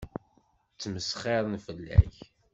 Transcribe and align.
Ttmesxiṛen 0.73 1.55
fell-ak. 1.65 2.15